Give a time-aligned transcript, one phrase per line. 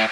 [0.00, 0.08] Good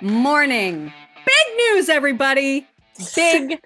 [0.00, 0.90] morning.
[1.26, 2.66] Big news, everybody.
[3.14, 3.60] Big,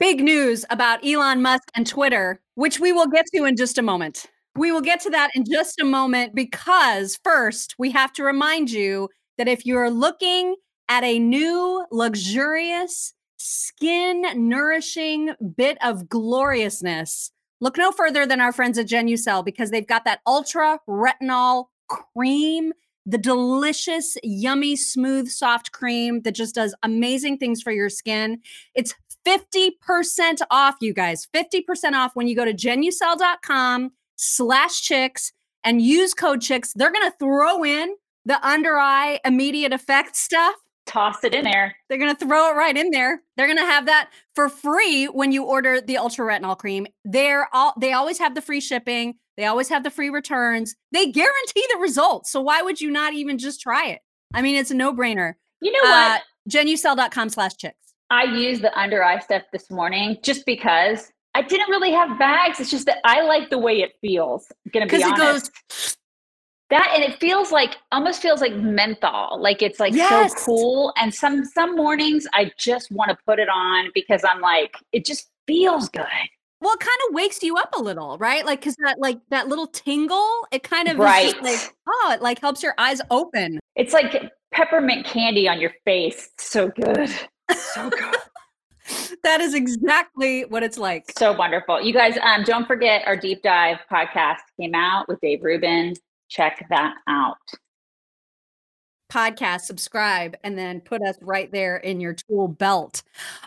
[0.00, 3.82] big news about Elon Musk and Twitter, which we will get to in just a
[3.82, 4.24] moment.
[4.56, 8.70] We will get to that in just a moment because first, we have to remind
[8.70, 10.56] you that if you're looking
[10.88, 17.30] at a new, luxurious, skin nourishing bit of gloriousness,
[17.60, 22.72] look no further than our friends at Genucel because they've got that ultra retinol cream
[23.08, 28.38] the delicious, yummy, smooth, soft cream that just does amazing things for your skin.
[28.74, 28.94] It's
[29.26, 31.26] 50% off, you guys.
[31.34, 35.32] 50% off when you go to genucel.com slash chicks
[35.64, 36.74] and use code chicks.
[36.74, 37.94] They're going to throw in
[38.26, 40.54] the under eye immediate effect stuff.
[40.88, 41.76] Toss it in there.
[41.88, 43.20] They're going to throw it right in there.
[43.36, 46.86] They're going to have that for free when you order the ultra retinol cream.
[47.04, 49.16] They're all they always have the free shipping.
[49.36, 50.74] They always have the free returns.
[50.90, 52.32] They guarantee the results.
[52.32, 54.00] So why would you not even just try it?
[54.34, 55.34] I mean, it's a no-brainer.
[55.60, 56.20] You know what?
[56.20, 57.94] Uh, genucel.com slash chicks.
[58.10, 62.58] I used the under eye stuff this morning just because I didn't really have bags.
[62.58, 64.46] It's just that I like the way it feels.
[64.64, 65.50] I'm gonna be honest.
[65.50, 65.97] It goes
[66.70, 69.40] that and it feels like almost feels like menthol.
[69.40, 70.32] Like it's like yes.
[70.32, 70.92] so cool.
[70.96, 75.04] And some some mornings I just want to put it on because I'm like, it
[75.04, 76.04] just feels good.
[76.60, 78.44] Well, it kind of wakes you up a little, right?
[78.44, 81.40] Like, cause that like that little tingle, it kind of right.
[81.42, 83.60] like, oh, it like helps your eyes open.
[83.76, 86.30] It's like peppermint candy on your face.
[86.38, 87.10] So good.
[87.54, 88.16] So good.
[89.22, 91.12] that is exactly what it's like.
[91.16, 91.80] So wonderful.
[91.80, 95.94] You guys, um, don't forget our deep dive podcast came out with Dave Rubin.
[96.28, 97.36] Check that out
[99.08, 103.02] podcast, subscribe, and then put us right there in your tool belt.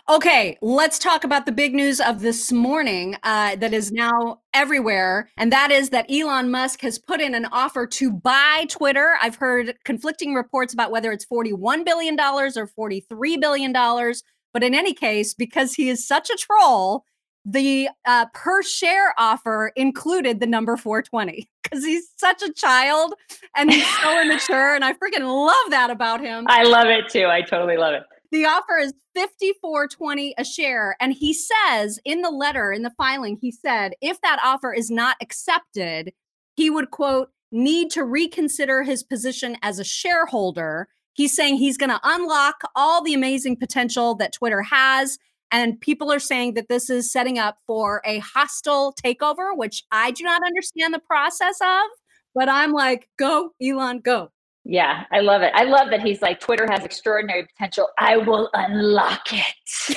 [0.08, 5.30] Okay, let's talk about the big news of this morning uh, that is now everywhere.
[5.36, 9.14] And that is that Elon Musk has put in an offer to buy Twitter.
[9.20, 13.72] I've heard conflicting reports about whether it's $41 billion or $43 billion.
[14.52, 17.04] But in any case, because he is such a troll,
[17.44, 23.14] the uh, per share offer included the number 420 because he's such a child
[23.56, 24.74] and he's so immature.
[24.74, 26.44] And I freaking love that about him.
[26.48, 27.26] I love it too.
[27.26, 28.02] I totally love it.
[28.30, 30.96] The offer is 54.20 a share.
[31.00, 34.90] And he says in the letter, in the filing, he said if that offer is
[34.90, 36.12] not accepted,
[36.56, 40.88] he would quote, need to reconsider his position as a shareholder.
[41.14, 45.18] He's saying he's going to unlock all the amazing potential that Twitter has
[45.52, 50.10] and people are saying that this is setting up for a hostile takeover, which I
[50.10, 51.84] do not understand the process of.
[52.34, 54.30] But I'm like, go, Elon, go.
[54.64, 55.52] Yeah, I love it.
[55.54, 57.88] I love that he's like, Twitter has extraordinary potential.
[57.98, 59.96] I will unlock it.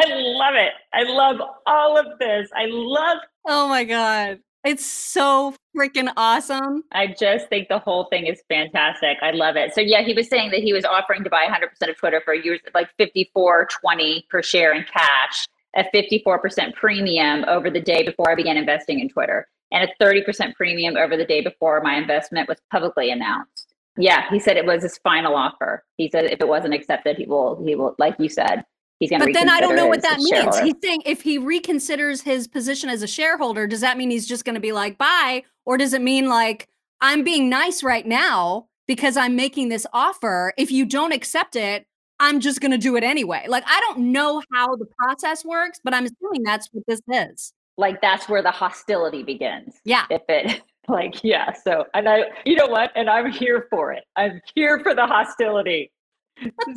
[0.00, 0.72] I love it.
[0.92, 2.48] I love all of this.
[2.54, 3.18] I love.
[3.46, 4.38] Oh my God.
[4.64, 6.84] It's so freaking awesome.
[6.92, 9.18] I just think the whole thing is fantastic.
[9.20, 9.74] I love it.
[9.74, 12.34] So yeah, he was saying that he was offering to buy 100% of Twitter for
[12.34, 18.34] years, like 54.20 per share in cash, a 54% premium over the day before I
[18.34, 22.58] began investing in Twitter, and a 30% premium over the day before my investment was
[22.70, 23.74] publicly announced.
[23.98, 25.84] Yeah, he said it was his final offer.
[25.98, 28.64] He said if it wasn't accepted, he will he will like you said,
[29.04, 29.26] he's going to.
[29.26, 30.58] But then I don't know what that means.
[30.58, 34.44] He's saying if he reconsiders his position as a shareholder, does that mean he's just
[34.44, 36.68] going to be like bye, or does it mean like
[37.00, 40.52] I'm being nice right now because I'm making this offer?
[40.56, 41.86] If you don't accept it,
[42.20, 43.46] I'm just going to do it anyway.
[43.48, 47.52] Like I don't know how the process works, but I'm assuming that's what this is.
[47.76, 49.74] Like that's where the hostility begins.
[49.84, 50.06] Yeah.
[50.10, 54.04] If it like yeah so and i you know what and i'm here for it
[54.16, 55.90] i'm here for the hostility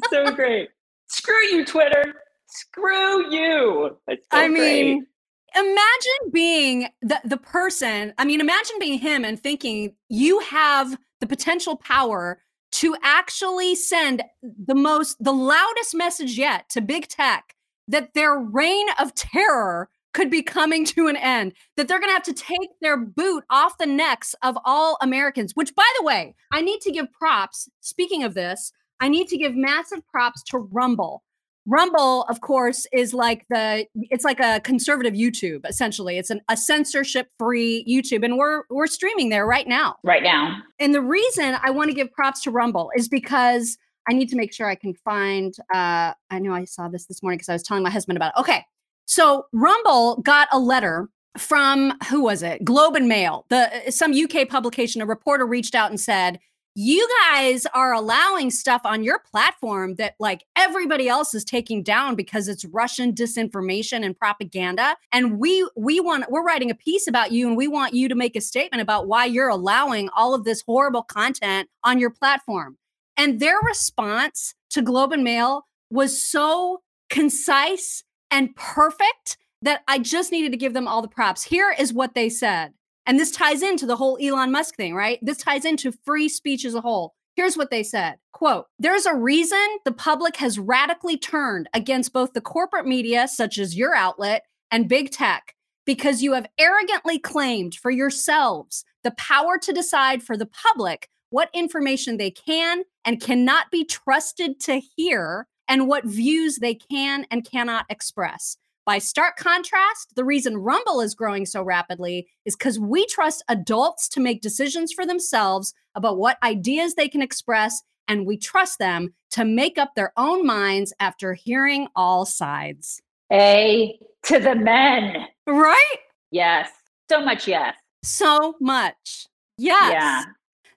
[0.09, 0.69] so great
[1.17, 2.13] Screw you, Twitter.
[2.45, 3.97] Screw you.
[4.07, 5.07] So I mean,
[5.55, 11.25] imagine being the, the person, I mean, imagine being him and thinking you have the
[11.25, 12.39] potential power
[12.73, 17.56] to actually send the most, the loudest message yet to big tech
[17.88, 22.13] that their reign of terror could be coming to an end, that they're going to
[22.13, 26.36] have to take their boot off the necks of all Americans, which, by the way,
[26.51, 27.69] I need to give props.
[27.81, 31.23] Speaking of this, I need to give massive props to Rumble.
[31.69, 36.17] Rumble, of course, is like the it's like a conservative YouTube essentially.
[36.17, 39.97] It's an, a censorship-free YouTube and we're we're streaming there right now.
[40.03, 40.61] Right now.
[40.79, 43.77] And the reason I want to give props to Rumble is because
[44.09, 47.21] I need to make sure I can find uh I know I saw this this
[47.21, 48.39] morning because I was telling my husband about it.
[48.39, 48.63] Okay.
[49.05, 52.63] So Rumble got a letter from who was it?
[52.63, 53.45] Globe and Mail.
[53.49, 56.39] The some UK publication a reporter reached out and said,
[56.79, 62.13] you guys are allowing stuff on your platform that like everybody else is taking down
[62.13, 64.95] because it's Russian disinformation and propaganda.
[65.12, 68.13] And we we want we're writing a piece about you and we want you to
[68.13, 72.77] make a statement about why you're allowing all of this horrible content on your platform.
[73.18, 80.31] And their response to Globe and Mail was so concise and perfect that I just
[80.31, 81.41] needed to give them all the props.
[81.41, 82.73] Here is what they said.
[83.07, 85.18] And this ties into the whole Elon Musk thing, right?
[85.21, 87.15] This ties into free speech as a whole.
[87.38, 92.33] Here's what they said quote there's a reason the public has radically turned against both
[92.33, 95.54] the corporate media such as your outlet and big tech
[95.86, 101.50] because you have arrogantly claimed for yourselves the power to decide for the public what
[101.54, 107.50] information they can and cannot be trusted to hear and what views they can and
[107.50, 108.57] cannot express
[108.88, 114.07] by stark contrast, the reason Rumble is growing so rapidly is because we trust adults
[114.07, 119.13] to make decisions for themselves about what ideas they can express, and we trust them
[119.31, 123.01] to make up their own minds after hearing all sides.
[123.31, 125.28] A to the men.
[125.45, 125.98] Right?
[126.31, 126.69] Yes.
[127.10, 127.75] So much yes.
[128.04, 129.28] So much.
[129.57, 129.92] Yes.
[129.92, 130.24] Yeah.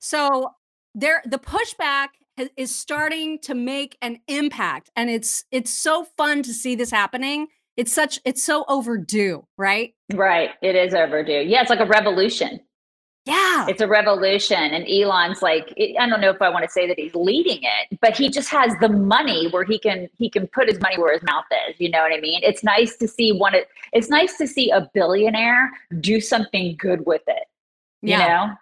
[0.00, 0.50] So
[0.96, 2.08] there the pushback
[2.56, 7.46] is starting to make an impact and it's it's so fun to see this happening
[7.80, 9.94] it's such it's so overdue, right?
[10.12, 10.50] Right.
[10.60, 11.44] It is overdue.
[11.46, 12.60] Yeah, it's like a revolution.
[13.24, 13.66] Yeah.
[13.68, 14.58] It's a revolution.
[14.58, 17.98] And Elon's like, I don't know if I want to say that he's leading it,
[18.02, 21.14] but he just has the money where he can he can put his money where
[21.14, 21.76] his mouth is.
[21.80, 22.42] You know what I mean?
[22.42, 23.54] It's nice to see one
[23.94, 27.44] it's nice to see a billionaire do something good with it.
[28.02, 28.28] You yeah.
[28.28, 28.54] know?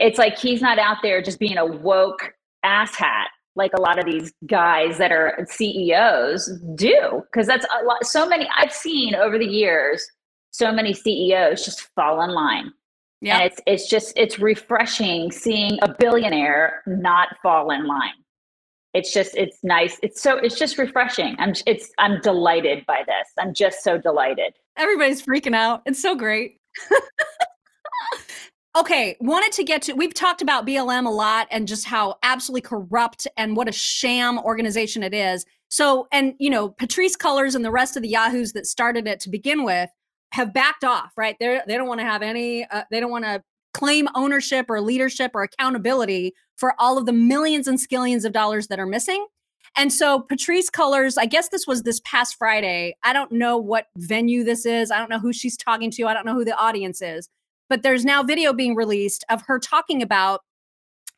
[0.00, 4.04] It's like he's not out there just being a woke asshat like a lot of
[4.04, 9.38] these guys that are CEOs do because that's a lot so many I've seen over
[9.38, 10.06] the years
[10.56, 12.72] so many CEOs just fall in line.
[13.20, 13.38] Yeah.
[13.38, 18.14] And it's it's just it's refreshing seeing a billionaire not fall in line.
[18.94, 19.98] It's just it's nice.
[20.02, 21.36] It's so it's just refreshing.
[21.38, 23.28] I'm it's I'm delighted by this.
[23.38, 24.54] I'm just so delighted.
[24.76, 25.82] Everybody's freaking out.
[25.84, 26.58] It's so great.
[28.76, 32.60] Okay, wanted to get to we've talked about BLM a lot and just how absolutely
[32.60, 35.46] corrupt and what a sham organization it is.
[35.70, 39.18] So, and you know, Patrisse Cullors and the rest of the yahoos that started it
[39.20, 39.88] to begin with
[40.32, 41.36] have backed off, right?
[41.40, 43.42] They they don't want to have any uh, they don't want to
[43.72, 48.66] claim ownership or leadership or accountability for all of the millions and skillions of dollars
[48.66, 49.26] that are missing.
[49.78, 52.96] And so Patrisse Cullors, I guess this was this past Friday.
[53.02, 54.90] I don't know what venue this is.
[54.90, 56.04] I don't know who she's talking to.
[56.04, 57.30] I don't know who the audience is
[57.68, 60.42] but there's now video being released of her talking about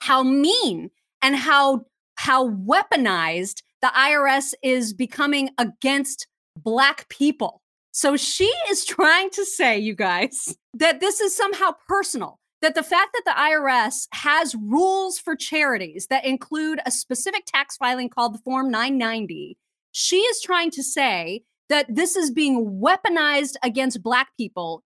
[0.01, 0.91] how mean
[1.23, 1.85] and how
[2.17, 7.63] how weaponized the IRS is becoming against black people.
[7.93, 12.39] So she is trying to say, you guys, that this is somehow personal.
[12.61, 17.77] That the fact that the IRS has rules for charities that include a specific tax
[17.77, 19.57] filing called the Form 990,
[19.93, 24.83] she is trying to say that this is being weaponized against Black people,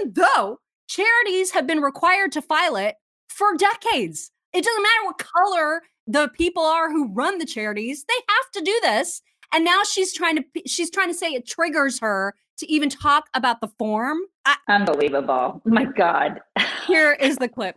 [0.00, 2.96] even though charities have been required to file it
[3.28, 4.30] for decades.
[4.52, 8.62] It doesn't matter what color the people are who run the charities, they have to
[8.62, 9.22] do this.
[9.52, 13.28] And now she's trying to she's trying to say it triggers her to even talk
[13.34, 14.18] about the form.
[14.44, 15.62] I, Unbelievable.
[15.64, 16.40] My God.
[16.86, 17.76] here is the clip.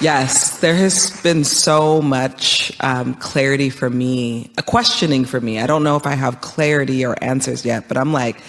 [0.00, 5.60] Yes, there has been so much um, clarity for me, a questioning for me.
[5.60, 8.40] I don't know if I have clarity or answers yet, but I'm like,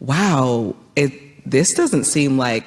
[0.00, 1.12] wow, it
[1.48, 2.64] this doesn't seem like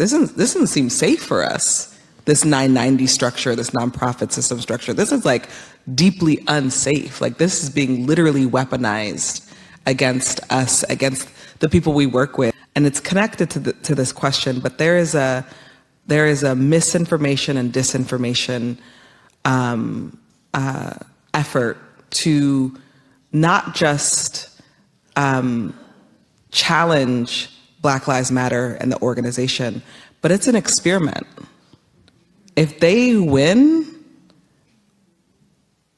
[0.00, 1.94] this doesn't, this doesn't seem safe for us.
[2.24, 5.50] This 990 structure, this nonprofit system structure, this is like
[5.94, 7.20] deeply unsafe.
[7.20, 9.52] Like this is being literally weaponized
[9.84, 11.28] against us, against
[11.58, 12.54] the people we work with.
[12.74, 15.44] And it's connected to, the, to this question, but there is a,
[16.06, 18.78] there is a misinformation and disinformation
[19.44, 20.18] um,
[20.54, 20.94] uh,
[21.34, 21.76] effort
[22.12, 22.74] to
[23.32, 24.62] not just
[25.16, 25.78] um,
[26.52, 29.82] challenge Black Lives Matter and the organization,
[30.20, 31.26] but it's an experiment.
[32.56, 33.86] If they win,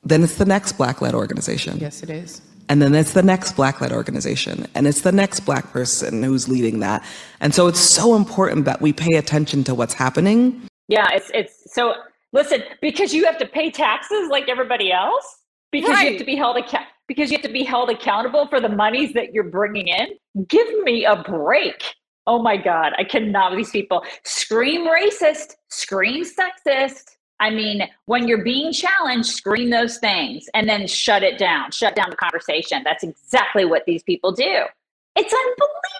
[0.04, 1.78] then it's the next Black led organization.
[1.78, 2.40] Yes, it is.
[2.68, 6.48] And then it's the next Black led organization, and it's the next Black person who's
[6.48, 7.04] leading that.
[7.40, 10.62] And so it's so important that we pay attention to what's happening.
[10.88, 11.94] Yeah, it's, it's so,
[12.32, 15.24] listen, because you have to pay taxes like everybody else,
[15.72, 16.04] because right.
[16.04, 18.68] you have to be held accountable because you have to be held accountable for the
[18.68, 20.08] monies that you're bringing in.
[20.48, 21.82] Give me a break.
[22.26, 24.04] Oh my God, I cannot with these people.
[24.24, 27.16] Scream racist, scream sexist.
[27.40, 31.96] I mean, when you're being challenged, scream those things and then shut it down, shut
[31.96, 32.82] down the conversation.
[32.84, 34.64] That's exactly what these people do.
[35.16, 35.34] It's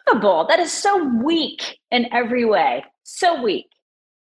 [0.06, 0.47] unbelievable.
[0.49, 2.85] That is so weak in every way.
[3.02, 3.66] So weak.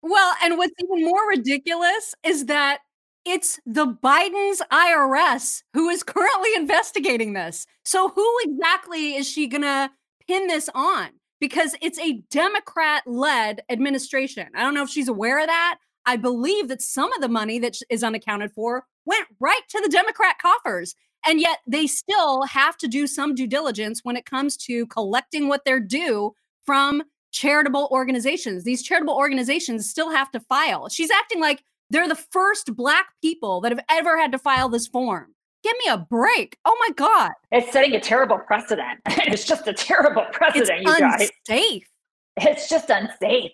[0.02, 2.80] Well, and what's even more ridiculous is that
[3.26, 7.66] it's the Biden's IRS who is currently investigating this.
[7.84, 9.90] So who exactly is she going to
[10.26, 11.08] pin this on?
[11.40, 14.46] Because it's a Democrat led administration.
[14.54, 15.78] I don't know if she's aware of that.
[16.06, 19.90] I believe that some of the money that is unaccounted for went right to the
[19.90, 20.94] Democrat coffers.
[21.26, 25.48] And yet they still have to do some due diligence when it comes to collecting
[25.48, 27.02] what they're due from
[27.32, 28.62] charitable organizations.
[28.62, 30.88] These charitable organizations still have to file.
[30.88, 34.86] She's acting like they're the first Black people that have ever had to file this
[34.86, 35.34] form.
[35.62, 36.56] Give me a break.
[36.64, 37.32] Oh my God.
[37.50, 39.00] It's setting a terrible precedent.
[39.06, 41.22] it's just a terrible precedent, it's you guys.
[41.22, 41.88] It's unsafe.
[42.36, 43.52] It's just unsafe.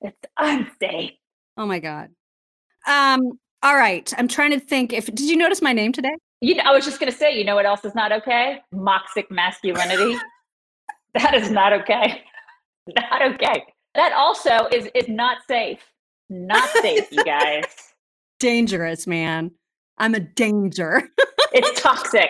[0.00, 1.12] It's unsafe.
[1.56, 2.10] Oh my God.
[2.86, 4.12] Um, all right.
[4.18, 6.16] I'm trying to think if did you notice my name today?
[6.40, 8.60] You know, I was just gonna say, you know what else is not okay?
[8.72, 10.16] Moxic masculinity.
[11.14, 12.22] that is not okay.
[13.10, 13.64] Not okay.
[13.96, 15.80] That also is is not safe.
[16.28, 17.64] Not safe, you guys.
[18.38, 19.50] Dangerous, man.
[19.98, 21.08] I'm a danger.
[21.52, 22.28] it's toxic.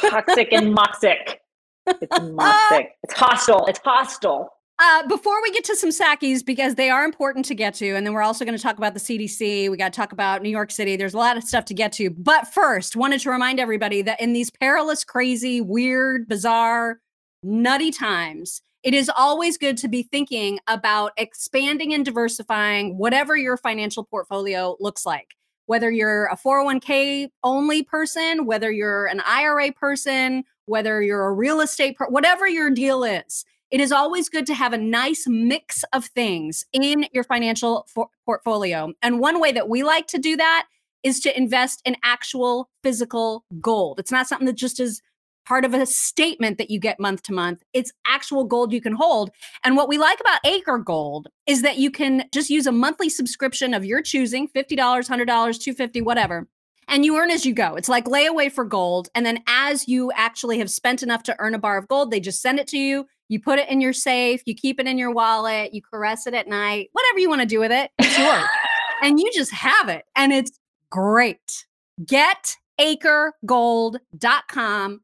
[0.00, 1.40] toxic and moxic.
[1.86, 2.86] It's moxic.
[3.02, 3.66] It's hostile.
[3.66, 4.50] It's hostile.
[4.80, 8.04] Uh, before we get to some Psakies, because they are important to get to, and
[8.04, 9.70] then we're also going to talk about the CDC.
[9.70, 10.96] We got to talk about New York City.
[10.96, 12.10] There's a lot of stuff to get to.
[12.10, 16.98] But first, wanted to remind everybody that in these perilous, crazy, weird, bizarre,
[17.44, 23.56] nutty times, it is always good to be thinking about expanding and diversifying whatever your
[23.56, 25.34] financial portfolio looks like.
[25.66, 31.60] Whether you're a 401k only person, whether you're an IRA person, whether you're a real
[31.60, 35.84] estate, per- whatever your deal is it is always good to have a nice mix
[35.92, 38.92] of things in your financial for- portfolio.
[39.02, 40.66] And one way that we like to do that
[41.02, 43.98] is to invest in actual physical gold.
[43.98, 45.02] It's not something that just is
[45.44, 47.62] part of a statement that you get month to month.
[47.72, 49.30] It's actual gold you can hold.
[49.64, 53.08] And what we like about Acre Gold is that you can just use a monthly
[53.08, 56.48] subscription of your choosing, $50, $100, 250, whatever.
[56.88, 57.76] And you earn as you go.
[57.76, 59.08] It's like layaway for gold.
[59.14, 62.20] And then as you actually have spent enough to earn a bar of gold, they
[62.20, 63.06] just send it to you.
[63.28, 66.34] You put it in your safe, you keep it in your wallet, you caress it
[66.34, 68.44] at night, whatever you want to do with it, it's yours.
[69.02, 70.04] and you just have it.
[70.14, 70.60] And it's
[70.90, 71.64] great.
[72.02, 75.00] GetAcreGold.com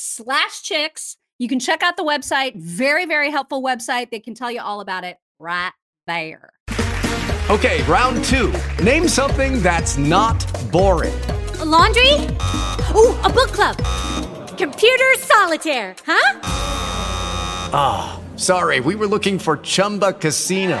[0.00, 1.16] slash chicks.
[1.38, 2.56] You can check out the website.
[2.56, 4.10] Very, very helpful website.
[4.10, 5.72] They can tell you all about it right
[6.06, 6.50] there.
[7.50, 8.52] Okay, round two.
[8.82, 10.38] Name something that's not
[10.70, 11.20] boring.
[11.58, 12.12] A laundry?
[12.94, 13.76] Ooh, a book club.
[14.56, 16.40] Computer solitaire, huh?
[17.72, 20.80] Ah, oh, sorry, we were looking for Chumba Casino.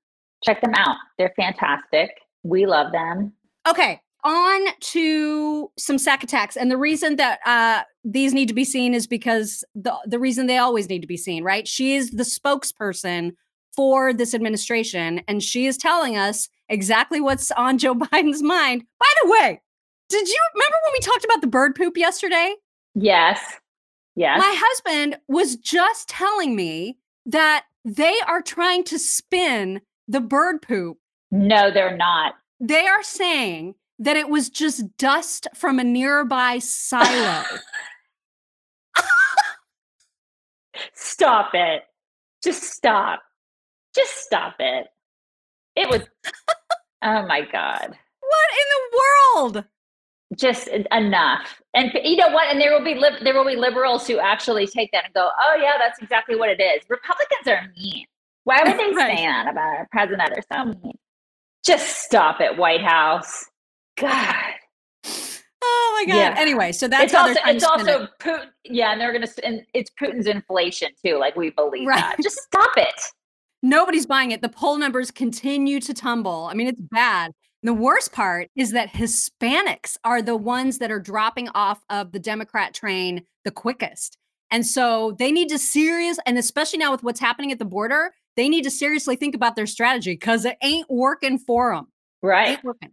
[0.43, 0.97] Check them out.
[1.17, 2.09] They're fantastic.
[2.43, 3.33] We love them.
[3.67, 6.55] Okay, on to some sack attacks.
[6.55, 10.47] And the reason that uh, these need to be seen is because the, the reason
[10.47, 11.67] they always need to be seen, right?
[11.67, 13.31] She is the spokesperson
[13.75, 18.83] for this administration, and she is telling us exactly what's on Joe Biden's mind.
[18.99, 19.61] By the way,
[20.09, 22.55] did you remember when we talked about the bird poop yesterday?
[22.95, 23.39] Yes.
[24.15, 24.39] Yes.
[24.39, 29.81] My husband was just telling me that they are trying to spin
[30.11, 30.97] the bird poop.
[31.31, 32.33] No, they're not.
[32.59, 37.43] They are saying that it was just dust from a nearby silo.
[40.93, 41.83] stop it.
[42.43, 43.21] Just stop.
[43.95, 44.87] Just stop it.
[45.75, 46.01] It was,
[47.03, 47.87] oh my God.
[47.87, 49.65] What in the world?
[50.35, 51.61] Just enough.
[51.73, 52.47] And you know what?
[52.49, 55.29] And there will be li- there will be liberals who actually take that and go,
[55.37, 58.05] "Oh yeah, that's exactly what it is." Republicans are mean.
[58.43, 59.17] Why would they right.
[59.17, 60.31] say that about our president?
[60.33, 60.97] They're so mean.
[61.65, 63.45] Just stop it, White House.
[63.97, 64.35] God.
[65.63, 66.17] Oh my God.
[66.17, 66.35] Yeah.
[66.37, 68.07] Anyway, so that's it's also it's also.
[68.19, 68.47] Putin.
[68.65, 71.17] Yeah, and they're gonna and it's Putin's inflation too.
[71.17, 71.99] Like we believe right.
[71.99, 72.17] that.
[72.21, 73.01] Just stop it.
[73.61, 74.41] Nobody's buying it.
[74.41, 76.47] The poll numbers continue to tumble.
[76.49, 77.31] I mean, it's bad.
[77.63, 82.19] The worst part is that Hispanics are the ones that are dropping off of the
[82.19, 84.17] Democrat train the quickest.
[84.49, 88.13] And so they need to serious, and especially now with what's happening at the border,
[88.37, 91.87] they need to seriously think about their strategy because it ain't working for them.
[92.21, 92.49] Right.
[92.49, 92.91] Ain't working.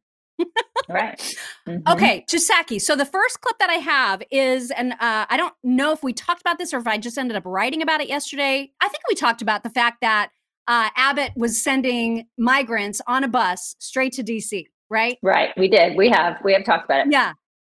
[0.88, 1.36] right.
[1.68, 1.82] Mhm.
[1.92, 2.80] Okay, Chisaki.
[2.80, 6.14] So the first clip that I have is, and uh, I don't know if we
[6.14, 8.70] talked about this or if I just ended up writing about it yesterday.
[8.80, 10.30] I think we talked about the fact that
[10.66, 15.18] uh, Abbott was sending migrants on a bus straight to DC, right?
[15.22, 15.50] Right.
[15.58, 15.94] We did.
[15.94, 16.38] We have.
[16.42, 17.12] We have talked about it.
[17.12, 17.32] Yeah.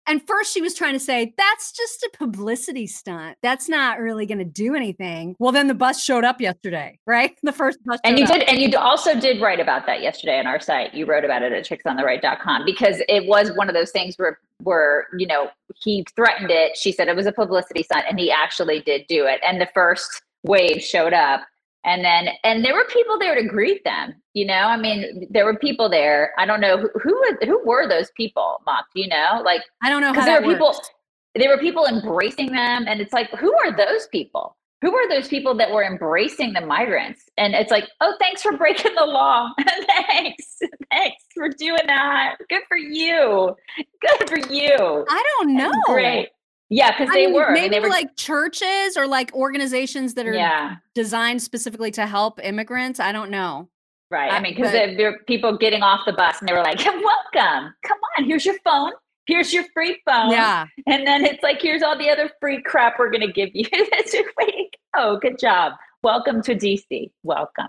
[0.08, 3.36] And first she was trying to say, that's just a publicity stunt.
[3.42, 5.36] That's not really going to do anything.
[5.38, 7.36] Well, then the bus showed up yesterday, right?
[7.48, 7.98] The first bus.
[8.04, 8.32] And you up.
[8.32, 10.92] did, and you also did write about that yesterday on our site.
[10.92, 15.06] You wrote about it at chicksontheright.com because it was one of those things where, where
[15.16, 16.76] you know, he threatened it.
[16.76, 19.40] She said it was a publicity stunt, and he actually did do it.
[19.46, 21.42] And the first wave showed up,
[21.88, 24.14] and then and there were people there to greet them.
[24.35, 26.33] You know, I mean, there were people there.
[26.38, 28.62] I don't know who who were, who were those people.
[28.66, 30.90] Do you know, like I don't know because there were people works.
[31.35, 35.26] there were people embracing them and it's like who are those people who are those
[35.28, 39.50] people that were embracing the migrants and it's like oh thanks for breaking the law
[40.09, 40.59] thanks
[40.90, 43.54] thanks for doing that good for you
[44.00, 45.73] good for you I don't know.
[45.87, 46.28] great
[46.70, 50.34] yeah because they mean, were maybe they were like churches or like organizations that are
[50.34, 53.00] yeah designed specifically to help immigrants.
[53.00, 53.68] I don't know.
[54.10, 56.78] right i mean because there were people getting off the bus and they were like
[56.84, 58.92] welcome come on here's your phone
[59.28, 60.66] here's your free phone Yeah.
[60.87, 63.64] And then it's like, here's all the other free crap we're going to give you.
[63.92, 64.64] That's your way to
[64.96, 65.18] go.
[65.18, 65.75] Good job.
[66.02, 67.10] Welcome to DC.
[67.22, 67.68] Welcome.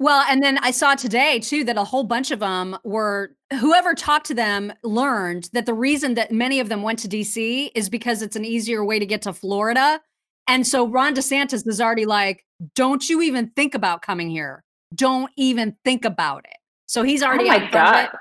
[0.00, 3.94] Well, and then I saw today too that a whole bunch of them were whoever
[3.94, 7.88] talked to them learned that the reason that many of them went to DC is
[7.88, 10.00] because it's an easier way to get to Florida.
[10.48, 14.64] And so Ron DeSantis is already like, don't you even think about coming here.
[14.94, 16.56] Don't even think about it.
[16.86, 18.18] So he's already oh my out front of God.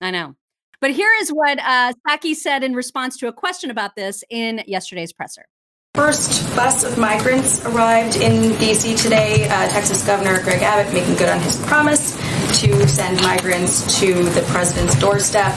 [0.00, 0.34] I know.
[0.80, 4.64] But here is what uh, Psaki said in response to a question about this in
[4.66, 5.46] yesterday's presser.
[5.94, 9.46] First bus of migrants arrived in DC today.
[9.46, 12.16] Uh, Texas Governor Greg Abbott making good on his promise
[12.62, 15.52] to send migrants to the president's doorstep.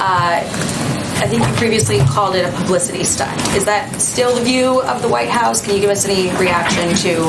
[0.00, 3.38] Uh, I think you previously called it a publicity stunt.
[3.54, 5.62] Is that still the view of the White House?
[5.62, 7.28] Can you give us any reaction to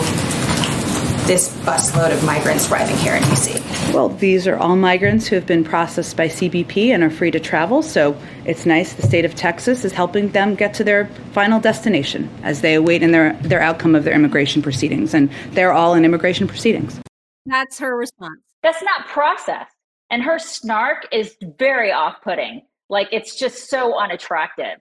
[1.25, 3.93] this busload of migrants arriving here in DC?
[3.93, 7.39] Well, these are all migrants who have been processed by CBP and are free to
[7.39, 7.81] travel.
[7.81, 12.29] So it's nice the state of Texas is helping them get to their final destination
[12.43, 15.15] as they await in their, their outcome of their immigration proceedings.
[15.15, 17.01] And they're all in immigration proceedings.
[17.47, 18.39] That's her response.
[18.61, 19.73] That's not processed.
[20.11, 22.61] And her snark is very off putting.
[22.89, 24.77] Like it's just so unattractive.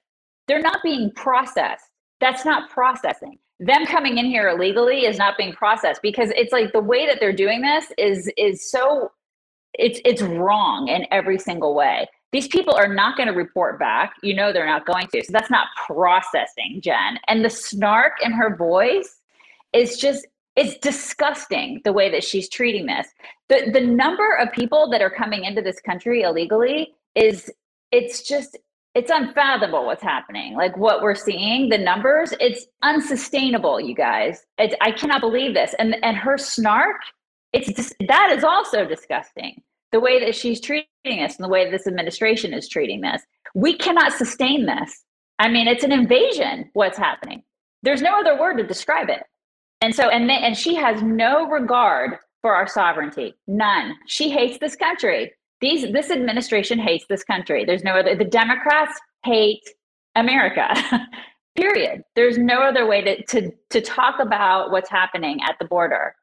[0.46, 1.84] They're not being processed.
[2.20, 3.38] That's not processing.
[3.64, 7.18] Them coming in here illegally is not being processed because it's like the way that
[7.18, 9.10] they're doing this is is so
[9.72, 12.06] it's it's wrong in every single way.
[12.30, 14.14] These people are not going to report back.
[14.22, 15.24] You know they're not going to.
[15.24, 17.18] So that's not processing, Jen.
[17.26, 19.20] And the snark in her voice
[19.72, 23.08] is just it's disgusting the way that she's treating this.
[23.48, 27.50] The the number of people that are coming into this country illegally is
[27.92, 28.58] it's just
[28.94, 30.54] it's unfathomable what's happening.
[30.54, 34.44] Like what we're seeing, the numbers, it's unsustainable, you guys.
[34.58, 35.74] It's, I cannot believe this.
[35.78, 36.96] And and her snark,
[37.52, 39.62] it's just, that is also disgusting.
[39.92, 43.22] The way that she's treating us and the way this administration is treating this.
[43.54, 45.04] We cannot sustain this.
[45.38, 47.42] I mean, it's an invasion what's happening.
[47.82, 49.22] There's no other word to describe it.
[49.80, 53.34] And so and they, and she has no regard for our sovereignty.
[53.46, 53.94] None.
[54.06, 55.32] She hates this country.
[55.64, 57.64] These this administration hates this country.
[57.64, 59.62] There's no other the Democrats hate
[60.14, 60.74] America.
[61.56, 62.02] Period.
[62.14, 66.14] There's no other way to, to to talk about what's happening at the border.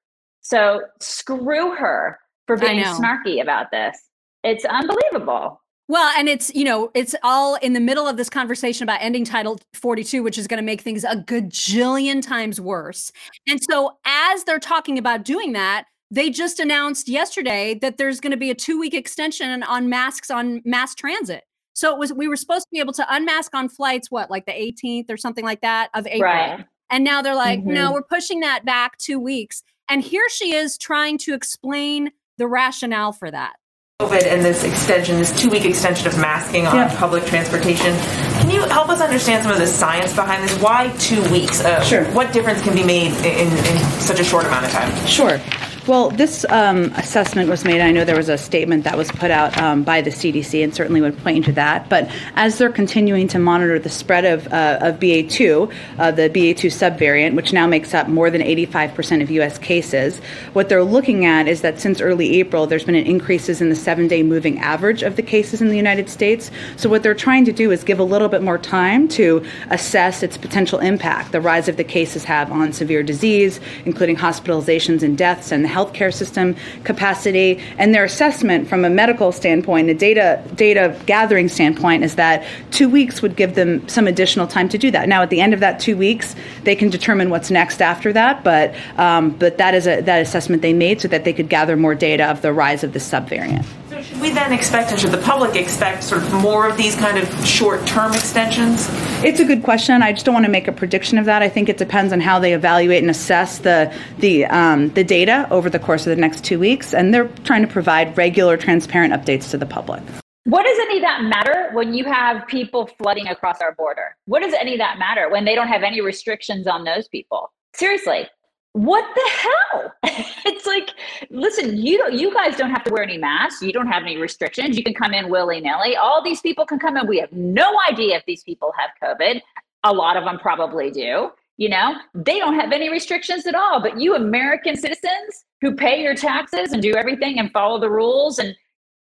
[0.41, 3.97] So screw her for being snarky about this.
[4.43, 5.59] It's unbelievable.
[5.87, 9.25] Well, and it's, you know, it's all in the middle of this conversation about ending
[9.25, 13.11] Title 42, which is going to make things a gajillion times worse.
[13.47, 18.31] And so, as they're talking about doing that, they just announced yesterday that there's going
[18.31, 21.43] to be a two week extension on masks on mass transit.
[21.73, 24.45] So, it was, we were supposed to be able to unmask on flights, what, like
[24.45, 26.29] the 18th or something like that of April.
[26.29, 26.65] Right.
[26.89, 27.93] And now they're like, no, Mhm.
[27.93, 29.63] we're pushing that back two weeks.
[29.87, 33.53] And here she is trying to explain the rationale for that.
[34.01, 36.95] COVID and this extension, this two week extension of masking on Yeah.
[36.99, 37.95] public transportation.
[38.41, 40.59] Can you help us understand some of the science behind this?
[40.61, 41.63] Why two weeks?
[41.63, 42.03] Uh, Sure.
[42.11, 44.93] What difference can be made in, in such a short amount of time?
[45.07, 45.39] Sure.
[45.87, 47.81] Well, this um, assessment was made.
[47.81, 50.75] I know there was a statement that was put out um, by the CDC, and
[50.75, 51.89] certainly would point to that.
[51.89, 56.69] But as they're continuing to monitor the spread of, uh, of BA2, uh, the BA2
[56.69, 59.57] subvariant, which now makes up more than 85% of U.S.
[59.57, 60.19] cases,
[60.53, 63.75] what they're looking at is that since early April, there's been an increases in the
[63.75, 66.51] seven-day moving average of the cases in the United States.
[66.77, 70.21] So what they're trying to do is give a little bit more time to assess
[70.21, 75.17] its potential impact, the rise of the cases have on severe disease, including hospitalizations and
[75.17, 77.59] deaths, and healthcare system capacity.
[77.77, 82.89] And their assessment from a medical standpoint, a data data gathering standpoint, is that two
[82.89, 85.07] weeks would give them some additional time to do that.
[85.07, 88.43] Now, at the end of that two weeks, they can determine what's next after that.
[88.43, 91.75] But um, but that is a that assessment they made so that they could gather
[91.75, 93.65] more data of the rise of the subvariant.
[94.01, 96.95] So should we then expect, and should the public expect, sort of more of these
[96.95, 98.87] kind of short-term extensions?
[99.23, 100.01] It's a good question.
[100.01, 101.43] I just don't want to make a prediction of that.
[101.43, 105.47] I think it depends on how they evaluate and assess the the um, the data
[105.51, 109.13] over the course of the next two weeks, and they're trying to provide regular, transparent
[109.13, 110.01] updates to the public.
[110.45, 114.15] What does any of that matter when you have people flooding across our border?
[114.25, 117.53] What does any of that matter when they don't have any restrictions on those people?
[117.75, 118.27] Seriously,
[118.73, 119.93] what the hell?
[120.45, 120.91] it's like,
[121.29, 123.61] listen, you you guys don't have to wear any masks.
[123.61, 124.77] You don't have any restrictions.
[124.77, 125.95] You can come in willy nilly.
[125.95, 127.07] All these people can come in.
[127.07, 129.41] We have no idea if these people have COVID.
[129.83, 131.31] A lot of them probably do.
[131.57, 133.81] You know, they don't have any restrictions at all.
[133.81, 138.39] But you American citizens who pay your taxes and do everything and follow the rules
[138.39, 138.55] and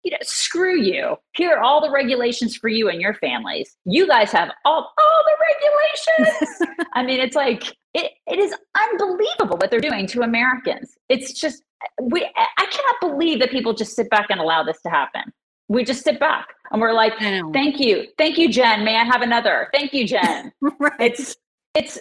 [0.04, 1.16] you know, screw you.
[1.34, 3.76] Here are all the regulations for you and your families.
[3.84, 5.36] You guys have all all the
[6.24, 6.86] regulations.
[6.94, 10.96] I mean, it's like it, it is unbelievable what they're doing to Americans.
[11.08, 11.62] It's just
[12.00, 15.22] we I cannot believe that people just sit back and allow this to happen.
[15.68, 17.12] We just sit back and we're like,
[17.52, 18.06] thank you.
[18.16, 18.84] Thank you, Jen.
[18.84, 19.68] May I have another?
[19.72, 20.52] Thank you, Jen.
[20.78, 20.92] right.
[20.98, 21.36] It's
[21.74, 21.98] it's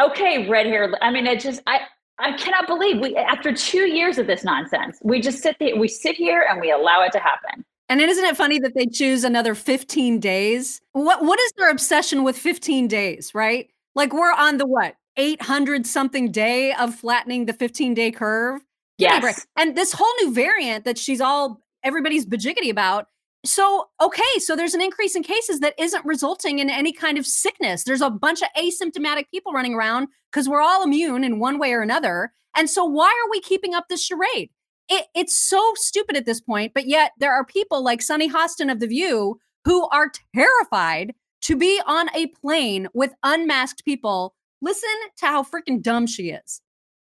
[0.00, 0.92] okay, red hair.
[1.02, 1.80] I mean, it just I
[2.18, 5.88] I cannot believe we after two years of this nonsense, we just sit there, we
[5.88, 7.64] sit here and we allow it to happen.
[7.88, 10.80] And isn't it funny that they choose another 15 days?
[10.92, 13.68] What what is their obsession with 15 days, right?
[13.94, 14.94] Like we're on the what?
[15.16, 18.60] 800 something day of flattening the 15 day curve.
[18.98, 19.46] Yes.
[19.56, 23.06] And this whole new variant that she's all everybody's bajiggity about.
[23.44, 27.26] So, okay, so there's an increase in cases that isn't resulting in any kind of
[27.26, 27.82] sickness.
[27.82, 31.72] There's a bunch of asymptomatic people running around because we're all immune in one way
[31.72, 32.32] or another.
[32.56, 34.50] And so, why are we keeping up this charade?
[34.88, 38.70] It, it's so stupid at this point, but yet there are people like Sonny Hostin
[38.70, 44.34] of The View who are terrified to be on a plane with unmasked people.
[44.62, 46.62] Listen to how freaking dumb she is.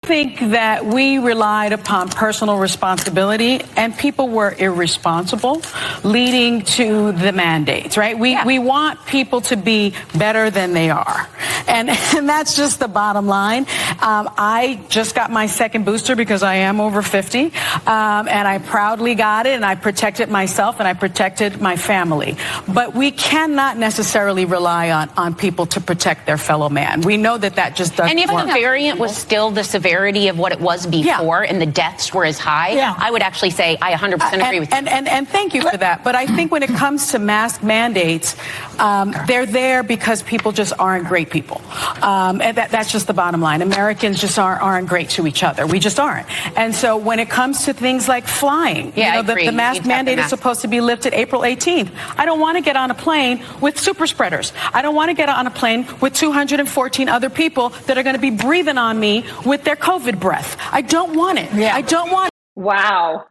[0.04, 5.62] Think that we relied upon personal responsibility and people were irresponsible
[6.04, 8.18] leading to the mandates right?
[8.18, 11.30] We we want people to be better than they are.
[11.68, 11.88] And
[12.18, 13.68] and that's just the bottom line.
[14.02, 17.46] Um, i just got my second booster because i am over 50
[17.86, 22.38] um, and i proudly got it and i protected myself and i protected my family.
[22.68, 27.02] But we cannot necessarily rely on on people to protect their fellow man.
[27.02, 28.48] We know that that just doesn't And even work.
[28.48, 32.24] the variant was still the severity of what it was before and the deaths were
[32.26, 32.96] as high, Yeah.
[32.98, 34.78] I would actually say I 100% uh, agree and, with you.
[34.78, 36.04] and, and, and thank you for that.
[36.04, 38.36] But I think when it comes to mask mandates,
[38.82, 41.62] um, they're there because people just aren't great people.
[42.02, 43.62] Um, and that, that's just the bottom line.
[43.62, 45.67] Americans just aren't, aren't great to each other.
[45.67, 46.28] We just aren't.
[46.58, 49.84] And so when it comes to things like flying, Yeah, you know, the, the mask
[49.84, 51.91] need to have the mandate is supposed to be lifted April 18th.
[52.17, 54.52] I don't want to get on a plane with super spreaders.
[54.74, 58.15] I don't want to get on a plane with 214 other people that are going
[58.15, 60.58] to be breathing on me with their COVID breath.
[60.72, 61.54] I don't want it.
[61.54, 63.26] I don't want Wow.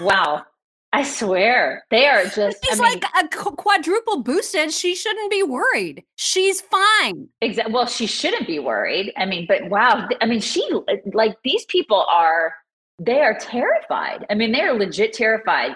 [0.00, 0.44] Wow.
[0.96, 2.64] I swear they are just.
[2.64, 4.72] She's I mean, like a quadruple boosted.
[4.72, 6.02] She shouldn't be worried.
[6.16, 7.28] She's fine.
[7.42, 7.74] Exactly.
[7.74, 9.12] Well, she shouldn't be worried.
[9.18, 10.08] I mean, but wow.
[10.22, 10.66] I mean, she
[11.12, 12.54] like these people are.
[12.98, 14.24] They are terrified.
[14.30, 15.72] I mean, they are legit terrified.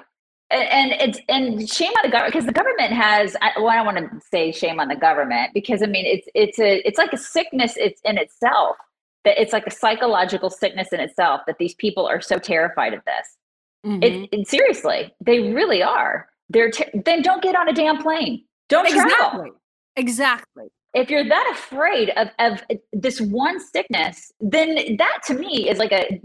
[0.50, 3.36] And, and it's and shame on the government because the government has.
[3.58, 6.58] Well, I don't want to say shame on the government because I mean it's it's
[6.58, 7.74] a it's like a sickness.
[7.76, 8.76] It's in itself
[9.24, 13.04] that it's like a psychological sickness in itself that these people are so terrified of
[13.04, 13.36] this.
[13.86, 14.02] Mm-hmm.
[14.02, 16.28] It, it- seriously, they really are.
[16.48, 18.44] They're ter- then don't get on a damn plane.
[18.68, 19.50] Don't travel Exactly.
[19.96, 20.64] Exactly.
[20.94, 22.62] if you're that afraid of, of
[22.92, 26.20] this one sickness, then that to me is like a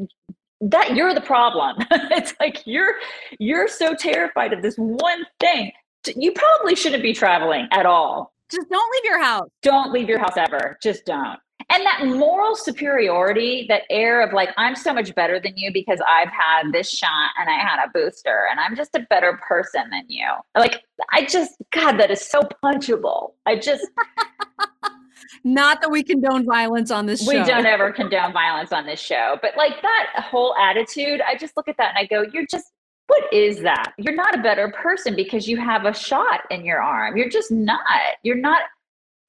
[0.61, 1.77] that you're the problem.
[1.91, 2.95] it's like you're
[3.39, 5.71] you're so terrified of this one thing.
[6.15, 8.33] You probably shouldn't be traveling at all.
[8.51, 9.49] Just don't leave your house.
[9.63, 10.77] Don't leave your house ever.
[10.81, 11.39] Just don't.
[11.69, 15.99] And that moral superiority, that air of like, I'm so much better than you because
[16.07, 19.89] I've had this shot and I had a booster and I'm just a better person
[19.89, 20.27] than you.
[20.55, 23.33] Like, I just, God, that is so punchable.
[23.45, 23.87] I just,
[25.43, 29.37] Not that we condone violence on this we don't ever condone violence on this show
[29.41, 32.71] but like that whole attitude i just look at that and i go you're just
[33.07, 36.81] what is that you're not a better person because you have a shot in your
[36.81, 37.79] arm you're just not
[38.23, 38.61] you're not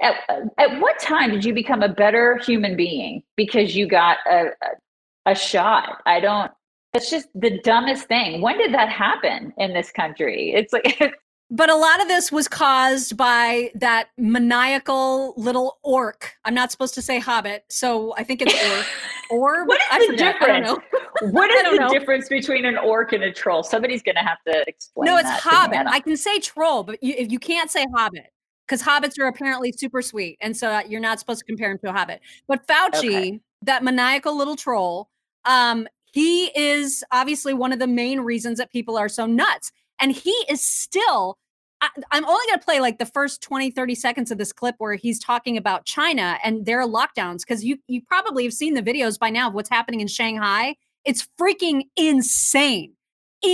[0.00, 0.14] at,
[0.58, 5.30] at what time did you become a better human being because you got a, a,
[5.30, 6.50] a shot i don't
[6.94, 11.12] it's just the dumbest thing when did that happen in this country it's like
[11.48, 16.34] But a lot of this was caused by that maniacal little orc.
[16.44, 18.86] I'm not supposed to say hobbit, so I think it's orc.
[19.30, 19.68] orb?
[19.68, 20.36] What is I the forget.
[20.42, 20.68] I don't difference?
[20.92, 21.00] know.
[21.30, 21.88] What is the know.
[21.88, 23.62] difference between an orc and a troll?
[23.62, 25.06] Somebody's going to have to explain.
[25.06, 25.30] No, it's.
[25.30, 25.86] Hobbit.
[25.86, 28.26] I can say troll, but you, if you can't say Hobbit
[28.66, 31.78] because Hobbits are apparently super sweet, and so uh, you're not supposed to compare him
[31.78, 32.20] to a Hobbit.
[32.48, 33.40] But Fauci, Okay.
[33.62, 35.08] that maniacal little troll,
[35.44, 40.12] um, he is obviously one of the main reasons that people are so nuts, and
[40.12, 41.38] he is still.
[41.82, 44.76] I, I'm only going to play like the first 20, 30 seconds of this clip
[44.78, 48.82] where he's talking about China and their lockdowns because you you probably have seen the
[48.82, 50.74] videos by now of what's happening in Shanghai.
[51.04, 52.95] It's freaking insane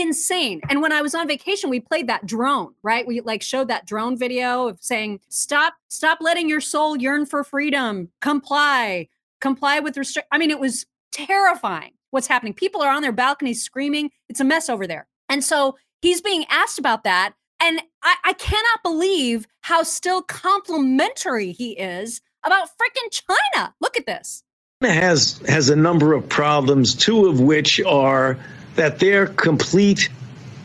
[0.01, 0.61] insane.
[0.69, 3.07] And when I was on vacation, we played that drone, right?
[3.07, 7.45] We like showed that drone video of saying, stop, stop letting your soul yearn for
[7.45, 9.09] freedom, comply,
[9.41, 10.29] comply with restrict.
[10.33, 12.55] I mean, it was terrifying what's happening.
[12.55, 14.11] People are on their balconies screaming.
[14.29, 15.07] It's a mess over there.
[15.29, 17.35] And so he's being asked about that.
[17.61, 23.75] And I, I cannot believe how still complimentary he is about freaking China.
[23.81, 24.43] Look at this.
[24.83, 28.37] China has has a number of problems, two of which are
[28.77, 30.09] that their complete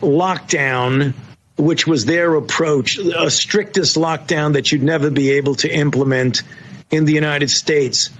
[0.00, 1.14] lockdown,
[1.56, 6.42] which was their approach, a strictest lockdown that you'd never be able to implement
[6.90, 8.10] in the United States.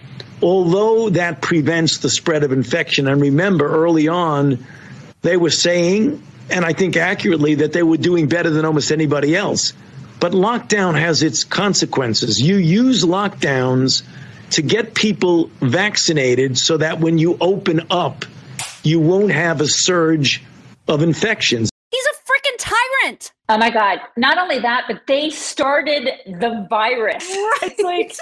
[0.43, 4.65] Although that prevents the spread of infection, and remember early on,
[5.23, 9.35] they were saying, and I think accurately, that they were doing better than almost anybody
[9.35, 9.73] else.
[10.21, 12.41] But lockdown has its consequences.
[12.41, 14.03] You use lockdowns
[14.51, 18.25] to get people vaccinated so that when you open up,
[18.83, 20.43] you won't have a surge
[20.87, 21.71] of infections.
[21.91, 23.33] He's a freaking tyrant.
[23.49, 24.01] Oh my God.
[24.17, 27.29] Not only that, but they started the virus.
[27.29, 27.59] Right.
[27.63, 28.17] It's like,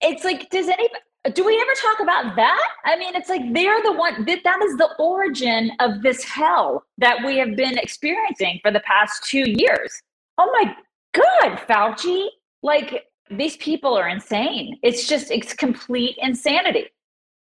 [0.00, 1.00] it's like, does anybody,
[1.32, 2.68] do we ever talk about that?
[2.84, 6.84] I mean, it's like they're the one that that is the origin of this hell
[6.98, 9.92] that we have been experiencing for the past two years.
[10.38, 10.74] Oh my
[11.12, 12.26] God, Fauci.
[12.62, 14.78] Like, these people are insane.
[14.82, 16.86] It's just, it's complete insanity.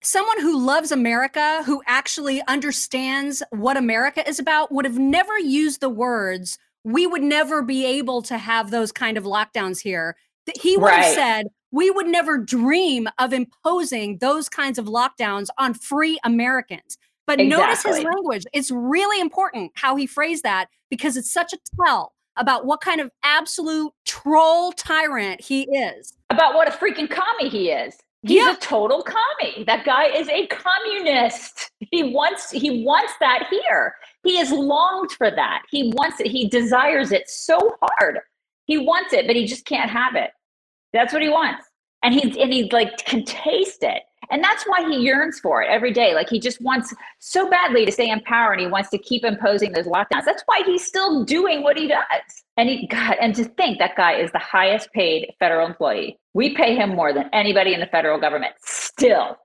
[0.04, 5.82] Someone who loves America, who actually understands what America is about, would have never used
[5.82, 10.16] the words, we would never be able to have those kind of lockdowns here.
[10.60, 15.74] He would have said, we would never dream of imposing those kinds of lockdowns on
[15.74, 16.98] free Americans.
[17.26, 18.44] But notice his language.
[18.54, 23.00] It's really important how he phrased that because it's such a tell about what kind
[23.00, 26.14] of absolute troll tyrant he is.
[26.30, 27.96] about what a freaking commie he is.
[28.26, 28.54] He's Yeah.
[28.54, 29.66] a total commie.
[29.66, 31.72] That guy is a communist.
[31.92, 33.96] He wants he wants that here.
[34.24, 35.64] He has longed for that.
[35.70, 36.28] He wants it.
[36.28, 38.20] He desires it so hard.
[38.66, 40.32] He wants it, but he just can't have it.
[40.94, 41.66] That's what he wants.
[42.02, 44.04] And he and he like can taste it.
[44.34, 46.16] And that's why he yearns for it every day.
[46.16, 49.24] Like he just wants so badly to stay in power and he wants to keep
[49.24, 50.26] imposing those lockdowns.
[50.26, 52.02] That's why he's still doing what he does.
[52.58, 56.18] And he God, and to think that guy is the highest paid federal employee.
[56.34, 59.38] We pay him more than anybody in the federal government still.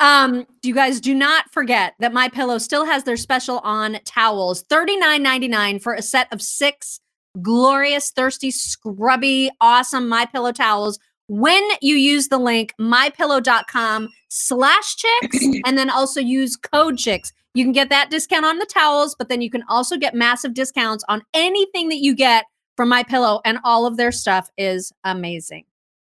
[0.00, 4.64] Um, you guys do not forget that My Pillow still has their special on towels,
[4.64, 6.98] $39.99 for a set of six
[7.42, 10.98] glorious, thirsty, scrubby, awesome My Pillow towels.
[11.28, 17.64] When you use the link mypillow.com slash chicks and then also use code chicks, you
[17.64, 21.02] can get that discount on the towels, but then you can also get massive discounts
[21.08, 22.44] on anything that you get
[22.76, 25.64] from My Pillow, and all of their stuff is amazing.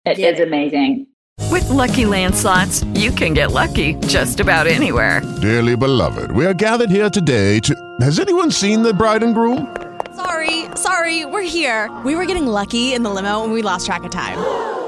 [0.04, 1.06] It Get is amazing.
[1.50, 5.22] With Lucky Land slots, you can get lucky just about anywhere.
[5.40, 7.96] Dearly beloved, we are gathered here today to.
[8.00, 9.74] Has anyone seen the bride and groom?
[10.16, 11.96] Sorry, sorry, we're here.
[12.04, 14.87] We were getting lucky in the limo and we lost track of time.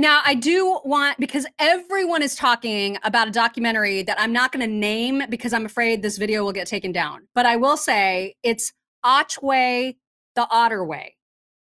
[0.00, 4.66] Now, I do want because everyone is talking about a documentary that I'm not going
[4.66, 7.28] to name because I'm afraid this video will get taken down.
[7.34, 8.72] But I will say it's
[9.04, 9.98] Otway
[10.36, 11.18] the Otter Way.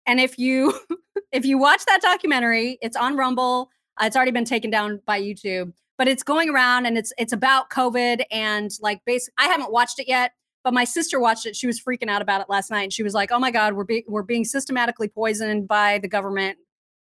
[0.05, 0.79] And if you
[1.31, 3.71] if you watch that documentary, it's on Rumble.
[3.99, 7.33] Uh, it's already been taken down by YouTube, but it's going around and it's it's
[7.33, 9.33] about COVID and like basic.
[9.39, 11.55] I haven't watched it yet, but my sister watched it.
[11.55, 12.83] She was freaking out about it last night.
[12.83, 16.07] And she was like, "Oh my God, we're be- we're being systematically poisoned by the
[16.07, 16.59] government."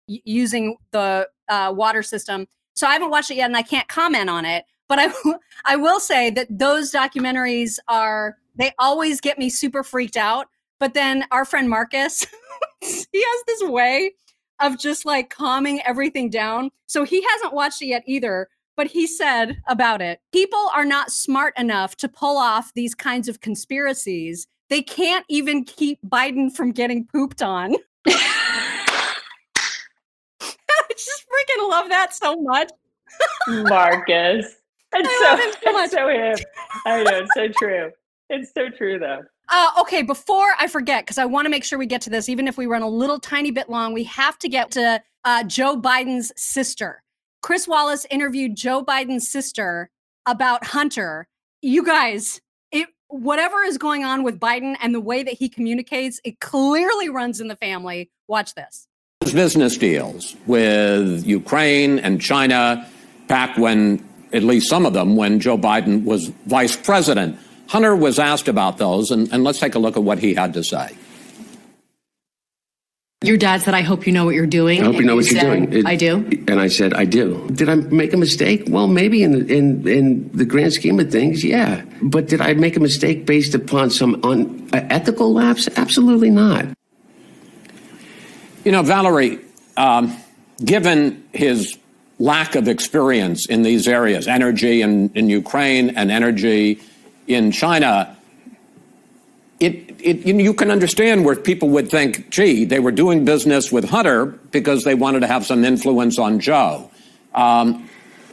[0.07, 2.47] Using the uh, water system.
[2.75, 4.65] So I haven't watched it yet and I can't comment on it.
[4.89, 5.11] But I,
[5.65, 10.47] I will say that those documentaries are, they always get me super freaked out.
[10.79, 12.25] But then our friend Marcus,
[12.81, 14.11] he has this way
[14.59, 16.71] of just like calming everything down.
[16.87, 18.49] So he hasn't watched it yet either.
[18.75, 23.29] But he said about it people are not smart enough to pull off these kinds
[23.29, 24.47] of conspiracies.
[24.69, 27.75] They can't even keep Biden from getting pooped on.
[28.07, 28.95] I
[30.89, 32.69] just freaking love that so much.
[33.47, 34.45] Marcus.
[34.95, 35.86] It's I so, love him so much.
[35.86, 36.36] it's so him.
[36.86, 37.91] I know, it's so true.
[38.29, 39.23] It's so true though.
[39.49, 42.29] Uh, okay, before I forget, because I want to make sure we get to this,
[42.29, 45.43] even if we run a little tiny bit long, we have to get to uh,
[45.45, 47.01] Joe Biden's sister.
[47.41, 49.89] Chris Wallace interviewed Joe Biden's sister
[50.27, 51.27] about Hunter.
[51.63, 52.39] You guys,
[52.71, 57.10] it whatever is going on with Biden and the way that he communicates, it clearly
[57.10, 58.12] runs in the family.
[58.27, 58.88] Watch this.
[59.31, 62.89] Business deals with Ukraine and China
[63.27, 67.38] back when, at least some of them, when Joe Biden was vice president.
[67.67, 70.53] Hunter was asked about those, and, and let's take a look at what he had
[70.53, 70.95] to say.
[73.23, 74.81] Your dad said, I hope you know what you're doing.
[74.81, 75.73] I hope you and know what you're said, doing.
[75.73, 76.17] It- I do.
[76.49, 77.47] And I said, I do.
[77.53, 78.63] Did I make a mistake?
[78.67, 81.83] Well, maybe in the, in in the grand scheme of things, yeah.
[82.01, 85.69] But did I make a mistake based upon some unethical uh, lapse?
[85.77, 86.65] Absolutely not.
[88.63, 89.39] You know, Valerie,
[89.76, 90.15] um,
[90.63, 91.78] given his
[92.19, 96.80] lack of experience in these areas, energy in, in Ukraine and energy
[97.28, 98.15] in China,
[99.60, 103.86] it, it, you, can understand where people would think, gee, they were doing business with
[103.86, 106.89] Hunter because they wanted to have some influence on Joe.
[107.34, 107.89] Um,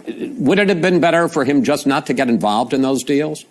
[0.07, 3.45] would it have been better for him just not to get involved in those deals?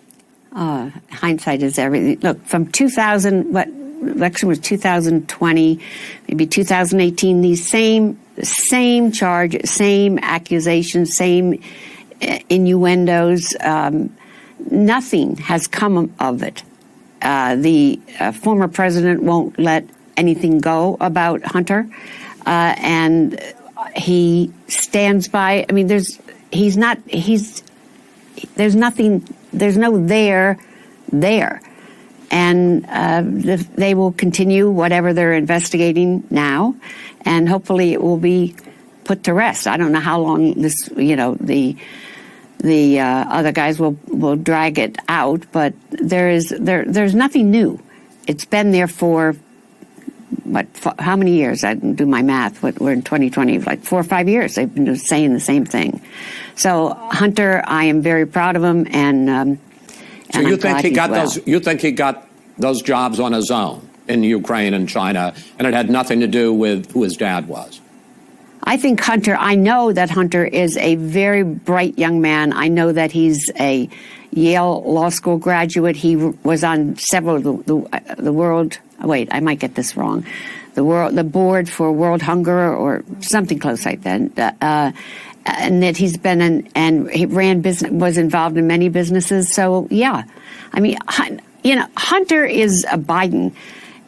[0.52, 2.18] Uh, hindsight is everything.
[2.20, 3.68] Look, from 2000, what
[4.00, 5.80] election was 2020,
[6.28, 7.40] maybe 2018.
[7.40, 11.62] These same same charge, same accusations, same
[12.22, 13.54] uh, innuendos.
[13.60, 14.16] Um,
[14.70, 16.62] nothing has come of it.
[17.20, 19.84] Uh, the uh, former president won't let
[20.16, 21.86] anything go about Hunter,
[22.46, 23.40] uh, and
[23.94, 25.66] he stands by.
[25.68, 26.18] I mean, there's
[26.50, 27.62] he's not he's
[28.54, 30.58] there's nothing there's no there
[31.12, 31.60] there
[32.30, 36.74] and uh, the, they will continue whatever they're investigating now
[37.22, 38.54] and hopefully it will be
[39.04, 39.66] put to rest.
[39.66, 41.76] I don't know how long this you know the
[42.58, 47.50] the uh, other guys will will drag it out but there is there there's nothing
[47.50, 47.80] new.
[48.26, 49.34] It's been there for
[50.44, 51.64] what f- how many years?
[51.64, 54.72] I didn't do my math what we're in 2020 like four or five years they've
[54.72, 56.00] been saying the same thing.
[56.54, 59.58] So hunter i am very proud of him and um,
[60.32, 61.46] So you I'm think he got those?
[61.46, 62.26] You think he got
[62.58, 66.52] those jobs on his own in Ukraine and China, and it had nothing to do
[66.52, 67.80] with who his dad was?
[68.64, 72.52] I think Hunter, I know that Hunter is a very bright young man.
[72.52, 73.88] I know that he's a
[74.32, 75.96] Yale Law School graduate.
[75.96, 80.26] He was on several of the, the, the world, wait, I might get this wrong.
[80.74, 84.56] The world, the board for World Hunger or something close like that.
[84.60, 84.92] Uh,
[85.46, 89.52] and that he's been in, and he ran business, was involved in many businesses.
[89.52, 90.24] So yeah,
[90.72, 90.98] I mean,
[91.64, 93.54] you know, Hunter is a Biden.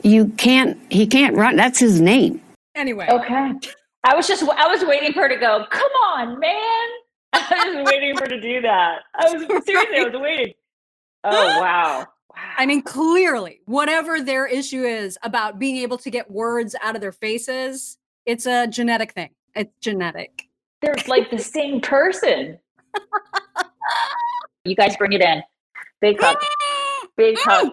[0.03, 1.57] You can't, he can't run.
[1.57, 2.41] That's his name.
[2.75, 3.07] Anyway.
[3.09, 3.53] Okay.
[4.05, 6.89] I was just I was waiting for her to go, come on, man.
[7.33, 9.01] I was waiting for her to do that.
[9.15, 10.55] I was seriously, I was waiting.
[11.25, 12.07] Oh wow.
[12.57, 17.01] I mean, clearly, whatever their issue is about being able to get words out of
[17.01, 19.31] their faces, it's a genetic thing.
[19.55, 20.49] It's genetic.
[20.83, 22.59] They're like the same person.
[24.65, 25.43] you guys bring it in.
[26.01, 26.37] Big hug.
[27.17, 27.73] Big hug.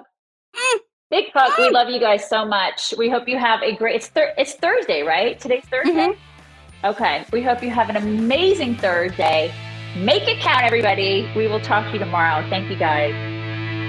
[1.10, 1.52] Big hug.
[1.58, 2.94] We love you guys so much.
[2.98, 3.96] We hope you have a great.
[3.96, 5.40] It's thir- it's Thursday, right?
[5.40, 5.92] Today's Thursday.
[6.10, 6.86] Mm-hmm.
[6.86, 7.26] Okay.
[7.34, 9.52] We hope you have an amazing Thursday.
[9.98, 11.28] Make it count, everybody.
[11.36, 12.48] We will talk to you tomorrow.
[12.50, 13.14] Thank you, guys.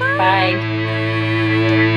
[0.00, 1.88] Bye.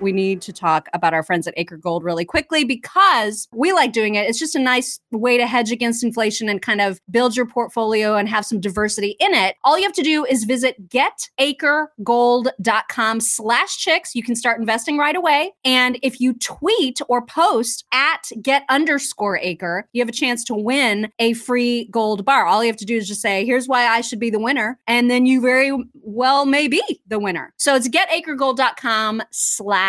[0.00, 3.92] We need to talk about our friends at Acre Gold really quickly because we like
[3.92, 4.28] doing it.
[4.28, 8.16] It's just a nice way to hedge against inflation and kind of build your portfolio
[8.16, 9.56] and have some diversity in it.
[9.64, 14.14] All you have to do is visit getacregold.com slash chicks.
[14.14, 15.54] You can start investing right away.
[15.64, 20.54] And if you tweet or post at get underscore acre, you have a chance to
[20.54, 22.46] win a free gold bar.
[22.46, 24.78] All you have to do is just say, here's why I should be the winner.
[24.86, 27.54] And then you very well may be the winner.
[27.56, 29.85] So it's getacregold.com slash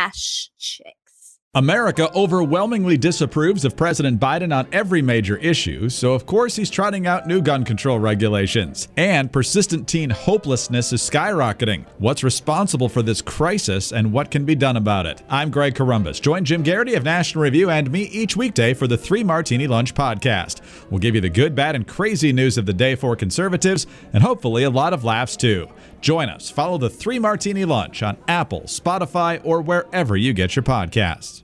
[0.58, 0.94] chicks.
[1.56, 7.08] America overwhelmingly disapproves of President Biden on every major issue, so of course he's trotting
[7.08, 8.90] out new gun control regulations.
[8.96, 11.86] And persistent teen hopelessness is skyrocketing.
[11.98, 15.24] What's responsible for this crisis and what can be done about it?
[15.30, 16.22] I'm Greg Corombos.
[16.22, 19.96] Join Jim Geraghty of National Review and me each weekday for the Three Martini Lunch
[19.96, 20.62] podcast.
[20.92, 24.22] We'll give you the good, bad, and crazy news of the day for conservatives, and
[24.22, 25.68] hopefully a lot of laughs too.
[26.02, 26.50] Join us.
[26.50, 31.44] Follow the Three Martini Lunch on Apple, Spotify, or wherever you get your podcasts.